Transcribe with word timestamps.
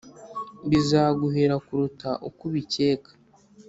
bizaguhira 0.69 1.55
kuruta 1.65 2.09
uko 2.27 2.41
ubikeka 2.49 3.11